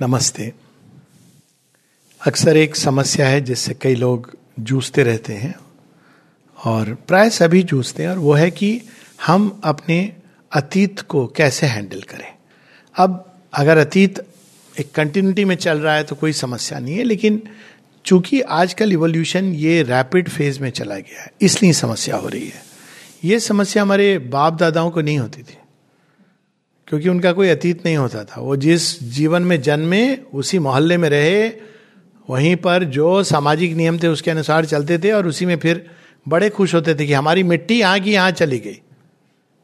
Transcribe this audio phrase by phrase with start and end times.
[0.00, 0.44] नमस्ते।
[2.20, 4.30] अक्सर एक समस्या है जिससे कई लोग
[4.60, 5.54] जूझते रहते हैं
[6.58, 8.70] और प्राय सभी जूझते हैं और वो है कि
[9.26, 10.00] हम अपने
[10.52, 12.32] अतीत को कैसे हैंडल करें।
[12.94, 14.24] अब अगर अतीत
[14.74, 17.42] एक कंटिन्यूटी में चल रहा है तो कोई समस्या नहीं है, लेकिन
[18.04, 22.62] चूँकि आजकल इवोल्यूशन ये रैपिड फ़ेज़ में चला गया है, इसलिए समस्या हो रही है।
[23.24, 25.56] ये समस्या हमारे बाप दादाओं को नहीं होती थी।
[26.90, 31.08] क्योंकि उनका कोई अतीत नहीं होता था। वो जिस जीवन में जन्मे, उसी मोहल्ले में
[31.08, 31.52] रहे,
[32.30, 35.90] वहीं पर जो सामाजिक नियम थे, उसके अनुसार चलते थे और उसी में फिर
[36.28, 38.80] बड़े खुश होते थे कि हमारी मिट्टी यहाँ की यहाँ चली गई।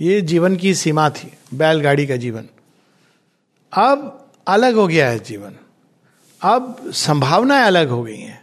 [0.00, 2.44] ये जीवन की सीमा थी, बैलगाड़ी का जीवन।
[3.72, 5.52] अब अलग हो गया है जीवन।
[6.42, 8.42] अब संभावनाएँ अलग हो गई हैं।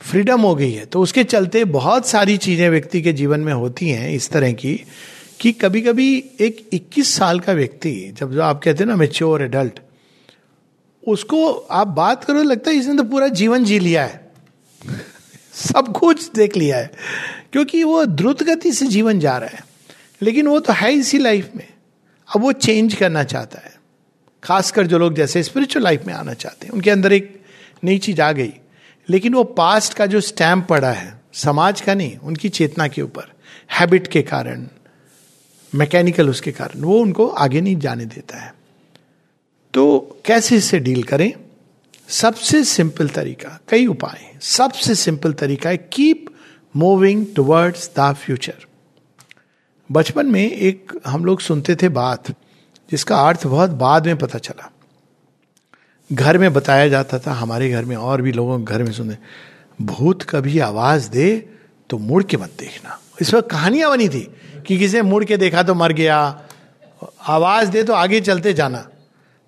[0.00, 3.88] फ्रीडम हो गई है। तो उसके चलते बहुत सारी चीज़ें व्यक्ति के जीवन में होती
[3.88, 4.84] हैं इस तरह की।
[5.40, 9.42] कि कभी कभी एक 21 साल का व्यक्ति, जब जो आप कहते हैं ना मेच्योर
[9.42, 9.78] एडल्ट
[11.08, 14.32] उसको आप बात करो, लगता है इसने तो पूरा जीवन जी लिया है।
[15.54, 16.90] सब कुछ देख लिया है।
[17.52, 19.66] क्योंकि वो द्रुत गति से जीवन जा रहा है।
[20.22, 21.68] लेकिन वो तो है इसी लाइफ में।
[22.34, 23.80] अब वो चेंज करना चाहता है।
[24.44, 27.42] खासकर जो लोग जैसे स्पिरिचुअल लाइफ में आना चाहते हैं। उनके अंदर एक
[27.84, 28.52] नई चीज़ आ गई।
[29.10, 33.32] लेकिन वो पास्ट का जो स्टैम्प पड़ा है, समाज का नहीं, उनकी चेतना के ऊपर
[33.72, 34.68] हैबिट के कारण
[35.74, 38.54] मैकेनिकल उसके कारण, वो उनको आगे नहीं जाने देता है।
[39.74, 41.32] तो कैसे इससे डील करें?
[42.08, 46.26] सबसे सिंपल तरीका, कई उपाय सबसे सिंपल तरीका है keep
[46.76, 48.66] moving towards the future
[49.92, 52.30] बचपन में एक हम लोग सुनते थे बात,
[52.90, 54.72] जिसका अर्थ बहुत बाद में पता चला।
[56.12, 59.16] घर में बताया जाता था, हमारे घर में और भी लोगों के घर में सुने,
[59.82, 61.48] भूत कभी आवाज़ दे
[61.90, 64.30] तो मुड़ के मत देखना। इस वक्त कहानियाँ बनी थी।
[64.68, 66.42] कि किसी मुड़ के देखा तो मर गया।
[67.26, 68.88] आवाज़ दे तो आगे चलते जाना।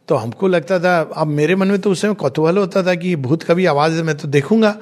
[0.08, 3.16] तो हमको लगता था, अब मेरे मन में तो उस समय कौतूहल होता था कि
[3.16, 4.76] भूत कभी आवाज़ मैं तो देखूँगा।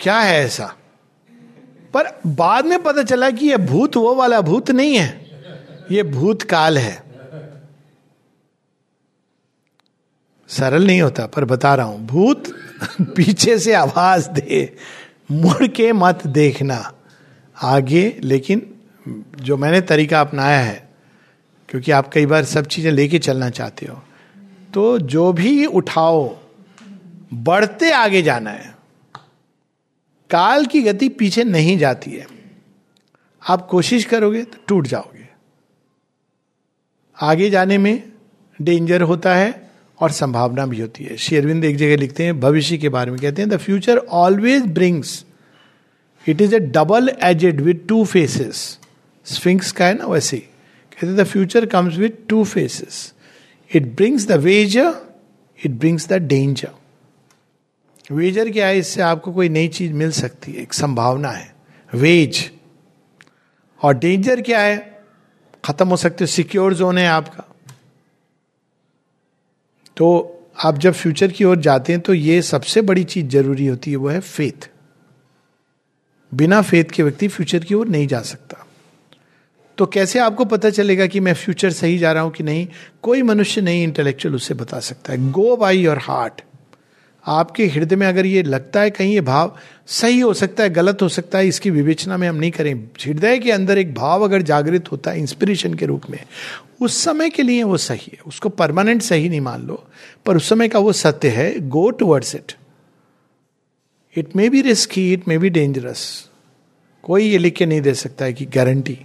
[0.00, 0.74] क्या है ऐसा?
[1.94, 5.26] पर बाद में पता चला कि यह भूत, वो वाला भूत नहीं है।
[5.90, 7.02] ये भूत काल है।
[10.48, 12.44] सरल नहीं होता, पर बता रहा हूँ, भूत
[13.00, 14.76] पीछे से आवाज़ दे,
[15.30, 16.92] मुड़ के मत देखना।
[17.60, 18.62] आगे, लेकिन
[19.36, 20.88] जो मैंने तरीका अपनाया है,
[21.68, 24.02] क्योंकि आप कई बार सब चीज़ें लेके चलना चाहते हो
[24.74, 26.28] तो जो भी उठाओ,
[27.34, 28.74] बढ़ते आगे जाना है।
[30.30, 32.26] काल की गति पीछे नहीं जाती है।
[33.42, 35.28] आप कोशिश करोगे तो टूट जाओगे।
[37.18, 38.02] आगे जाने में
[38.58, 42.88] डेंजर होता है और संभावना भी होती है। शेरविंद एक जगह लिखते हैं, भविष्य के
[42.88, 45.24] बारे में कहते हैं, the future always brings
[46.26, 48.78] it is a double edged with two faces
[49.26, 53.12] Sphinx का है ना वैसे कहते the future comes with two faces
[53.70, 54.92] it brings the wager
[55.58, 56.68] it brings the danger
[58.10, 61.52] wager क्या है इससे आपको कोई नई चीज़ मिल सकती है एक संभावना है
[61.92, 62.50] वेज
[63.80, 64.78] और डेंजर क्या है
[65.64, 67.44] खत्म हो सकते सिक्योर जोन है आपका
[69.96, 70.08] तो
[70.64, 73.96] आप जब फ्यूचर की ओर जाते हैं तो ये सबसे बड़ी चीज़ ज़रूरी होती है
[73.96, 74.68] वो है फेथ
[76.34, 78.66] बिना फेथ के व्यक्ति फ्यूचर की ओर नहीं जा सकता।
[79.78, 82.66] तो कैसे आपको पता चलेगा कि मैं फ्यूचर सही जा रहा हूँ कि नहीं?
[83.02, 86.42] कोई मनुष्य नहीं इंटेलेक्चुअल उससे बता सकता है। गो बाई योर हार्ट
[87.26, 91.02] आपके हृदय में अगर ये लगता है कहीं ये भाव सही हो सकता है, गलत
[91.02, 94.42] हो सकता है, इसकी विवेचना में हम नहीं करें। हृदय के अंदर एक भाव अगर
[94.42, 96.18] जागृत होता है इंस्पिरेशन के रूप में,
[96.80, 99.86] उस समय के लिए वो सही है। उसको परमानेंट सही नहीं मान लो,
[100.26, 102.52] पर उस समय का वो सत्य है। Go towards it
[104.16, 106.30] it may be risky it may be dangerous
[107.02, 108.98] कोई ये लिख के नहीं दे सकता है कि गारंटी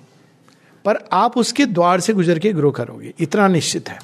[0.85, 3.99] पर आप उसके द्वार से गुजर के ग्रो करोगे। इतना निश्चित है।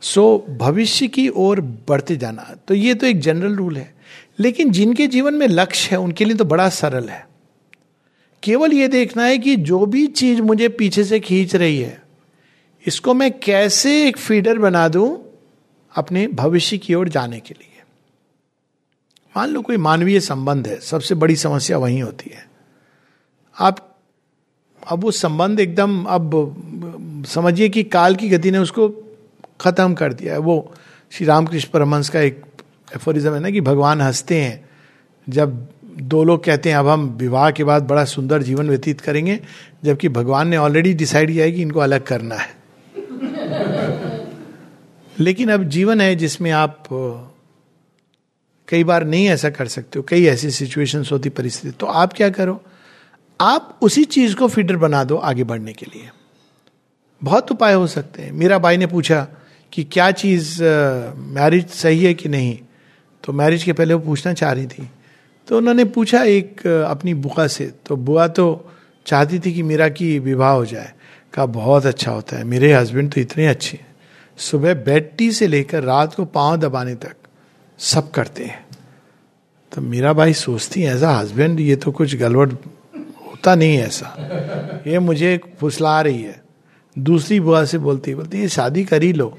[0.00, 3.94] सो so, भविष्य की ओर बढ़ते जाना। तो ये तो एक जनरल रूल है।
[4.38, 7.28] लेकिन जिनके जीवन में लक्ष्य है उनके लिए तो बड़ा सरल है।
[8.42, 12.02] केवल ये देखना है कि जो भी चीज़ मुझे पीछे से खींच रही है
[12.86, 15.24] इसको मैं कैसे एक फीडर बना दूँ
[15.96, 17.73] अपने भविष्य की ओर जाने के लिए।
[19.36, 22.48] मान लो कोई मानवीय संबंध है, सबसे बड़ी समस्या वही होती है।
[23.60, 23.96] आप,
[24.90, 26.54] अब वो संबंध एकदम, अब
[27.26, 28.88] समझिए कि काल की गति ने उसको
[29.60, 30.74] खत्म कर दिया है। वो
[31.10, 32.42] श्री रामकृष्ण परमहंस का एक
[32.96, 34.68] एफोरिज्म है ना कि भगवान हँसते हैं।
[35.28, 39.40] जब दो लोग कहते हैं, अब हम विवाह के बाद बड़ा सुंदर जीवन व्यतीत करेंगे,
[39.84, 42.56] जबकि भगवान ने ऑलरेडी डिसाइड किया है कि इनको अलग करना है।
[45.20, 46.84] लेकिन अब जीवन है जिसमें आप
[48.68, 52.28] कई बार नहीं ऐसा कर सकते हो, कई ऐसी सिचुएशंस होती परिस्थिति। तो आप क्या
[52.30, 52.60] करो?
[53.40, 56.08] आप उसी चीज़ को फीडर बना दो आगे बढ़ने के लिए।
[57.22, 59.26] बहुत उपाय हो सकते हैं। मीरा भाई ने पूछा
[59.72, 60.62] कि क्या चीज़
[61.16, 62.58] मैरिज सही है कि नहीं?
[63.24, 64.90] तो मैरिज के पहले वो पूछना चाह रही थी।
[65.48, 68.70] तो उन्होंने पूछा एक अपनी बुआ से। तो बुआ तो
[69.06, 70.92] चाहती थी कि मीरा की विवाह हो जाए।
[71.34, 73.80] कहा, बहुत अच्छा होता है। मेरे हस्बैंड तो इतने अच्छे
[74.38, 77.16] सुबह टी से लेकर रात को पाँव दबाने तक
[77.78, 78.66] सब करते हैं।
[79.72, 82.50] तो मीरा भाई सोचती है, ऐसा हस्बैंड ये तो कुछ गड़बड़
[82.98, 84.16] होता नहीं है ऐसा।
[84.86, 86.44] ये मुझे फुसला रही है।
[86.98, 89.38] दूसरी बुआ से बोलती बोलती ये शादी कर ही लो।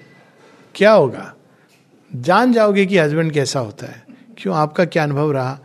[0.76, 1.34] क्या होगा?
[2.16, 4.06] जान जाओगे कि हस्बैंड कैसा होता है।
[4.38, 5.60] क्यों, आपका क्या अनुभव रहा?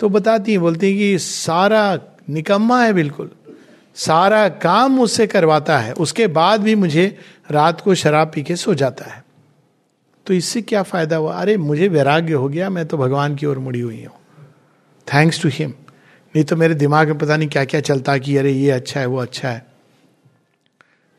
[0.00, 1.98] तो बताती है, बोलती है कि सारा
[2.30, 3.30] निकम्मा है बिल्कुल।
[3.94, 7.18] सारा काम उससे करवाता है। उसके बाद भी मुझे
[7.50, 9.23] रात को शराब पी के सो जाता है।
[10.26, 11.34] तो इससे क्या फ़ायदा हुआ?
[11.34, 14.16] अरे, मुझे वैराग्य हो गया, मैं तो भगवान की ओर मुड़ी हुई हूँ।
[15.06, 15.74] थैंक्स टू हिम
[16.34, 19.06] नहीं तो मेरे दिमाग में पता नहीं क्या क्या चलता कि अरे, ये अच्छा है,
[19.06, 19.66] वो अच्छा है।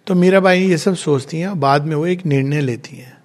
[0.07, 3.17] तो मीरा बाई ये सब सोचती हैं, बाद में वो एक निर्णय लेती हैं।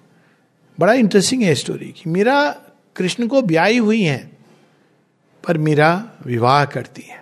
[0.79, 2.51] बड़ा इंटरेस्टिंग है स्टोरी कि मीरा
[2.95, 4.37] कृष्ण को ब्याई हुई हैं,
[5.47, 7.19] पर मीरा विवाह करती है।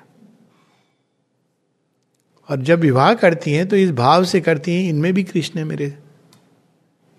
[2.49, 5.65] और जब विवाह करती हैं तो इस भाव से करती हैं, इनमें भी कृष्ण है
[5.65, 5.97] मेरे।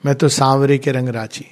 [0.07, 1.47] मैं तो सांवरे के रंग राची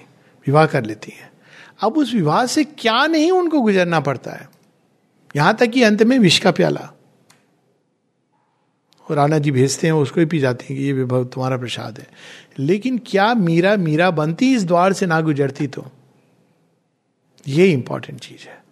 [0.46, 1.32] विवाह कर लेती है।
[1.80, 4.50] अब उस विवाह से क्या नहीं उनको गुजरना पड़ता है?
[5.36, 6.90] यहाँ तक कि अंत में विष का प्याला।
[9.10, 11.98] और राणा जी भेजते हैं, उसको ही पी जाते हैं कि ये विभव तुम्हारा प्रसाद
[11.98, 12.08] है।
[12.58, 15.86] लेकिन क्या मीरा मीरा बनती इस द्वार से ना गुजरती तो?
[17.48, 18.64] ये इंपॉर्टेंट चीज़ है।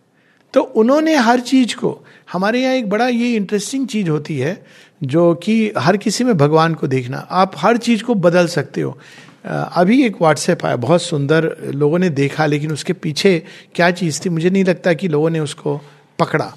[0.55, 4.67] तो उन्होंने हर चीज़ को, हमारे यहाँ एक बड़ा ये इंटरेस्टिंग चीज़ होती है,
[5.02, 8.99] जो कि हर किसी में भगवान को देखना। आप हर चीज़ को बदल सकते हो।
[9.47, 13.43] अभी एक व्हाट्सएप आया, बहुत सुंदर, लोगों ने देखा, लेकिन उसके पीछे
[13.75, 14.31] क्या चीज़ थी?
[14.31, 15.81] मुझे नहीं लगता कि लोगों ने उसको
[16.19, 16.53] पकड़ा।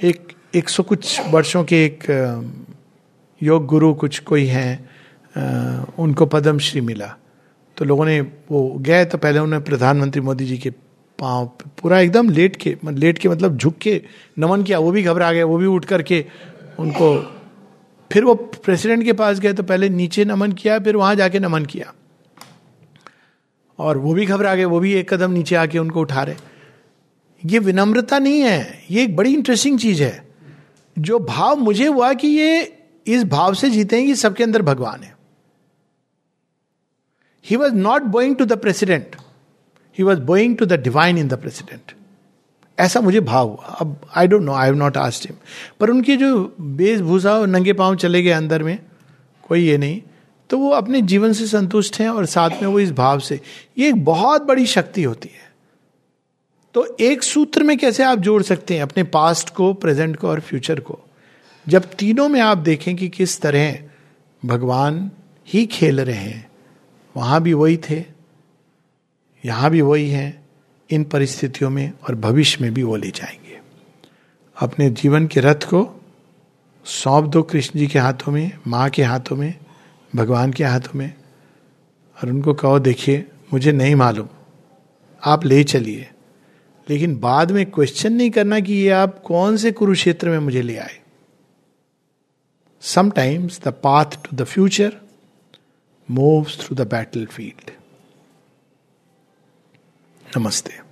[0.00, 2.04] एक एक सौ कुछ वर्षों के एक
[3.40, 7.14] योग गुरु कुछ कोई हैं उनको पद्म श्री मिला।
[7.76, 10.70] तो लोगों ने वो गए तो पहले उन्होंने प्रधानमंत्री मोदी जी के
[11.18, 11.46] पाँव
[11.80, 14.00] पूरा एकदम लेट के लेट के मतलब झुक के
[14.38, 16.24] नमन किया, वो भी घबरा गए, वो भी उठ करके
[16.78, 17.16] उनको
[18.10, 21.64] फिर वो प्रेसिडेंट के पास गए तो पहले नीचे नमन किया, फिर वहाँ जाके नमन
[21.64, 21.92] किया।
[23.78, 26.36] और वो भी घबरा गए, वो भी एक कदम नीचे आके उनको उठा रहे।
[27.42, 30.28] ये विनम्रता नहीं है, ये एक बड़ी इंटरेस्टिंग चीज़ है।
[30.96, 35.02] जो भाव मुझे हुआ कि ये इस भाव से जीते हैं कि सबके अंदर भगवान
[35.02, 35.16] है।
[37.44, 39.16] He was not bowing to the president
[39.98, 41.92] he was bowing to the divine in the president
[42.78, 45.36] ऐसा मुझे भाव हुआ। अब I don't know I have not asked him
[45.80, 48.78] पर उनकी जो वेशभूषा नंगे पाँव चले गए अंदर में,
[49.42, 50.00] कोई ये नहीं।
[50.50, 53.40] तो वो अपने जीवन से संतुष्ट हैं और साथ में वो इस भाव से।
[53.78, 55.44] ये एक बहुत बड़ी शक्ति होती है।
[56.74, 60.40] तो एक सूत्र में कैसे आप जोड़ सकते हैं अपने पास्ट को प्रेजेंट को और
[60.40, 60.98] फ्यूचर को?
[61.68, 63.78] जब तीनों में आप देखें कि किस तरह
[64.44, 65.10] भगवान
[65.48, 66.50] ही खेल रहे हैं,
[67.16, 68.04] वहाँ भी वही थे,
[69.44, 70.44] यहाँ भी वही हैं,
[70.90, 73.60] इन परिस्थितियों में और भविष्य में भी वो ले जाएँगे।
[74.60, 76.04] अपने जीवन के रथ को
[76.84, 79.63] सौंप दो कृष्ण जी के हाथों में, माँ के हाथों में
[80.16, 81.14] भगवान के हाथों में
[82.16, 84.28] और उनको कहो, देखिए, मुझे नहीं मालूम।
[85.24, 86.10] आप ले चलिए।
[86.90, 90.76] लेकिन बाद में क्वेश्चन नहीं करना कि ये आप कौन से कुरुक्षेत्र में मुझे ले
[90.76, 91.00] आए।
[92.80, 94.96] Sometimes the path to the future
[96.10, 96.80] moves through the
[97.26, 97.70] battlefield
[100.36, 100.83] नमस्ते।